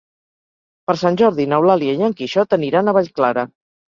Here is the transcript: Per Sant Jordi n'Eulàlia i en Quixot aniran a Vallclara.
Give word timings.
Per 0.87 0.95
Sant 1.01 1.19
Jordi 1.21 1.45
n'Eulàlia 1.51 1.93
i 1.99 2.01
en 2.07 2.15
Quixot 2.21 2.57
aniran 2.59 2.89
a 2.89 2.95
Vallclara. 2.99 3.45